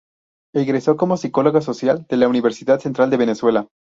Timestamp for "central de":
2.79-3.17